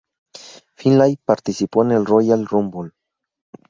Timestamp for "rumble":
2.47-2.89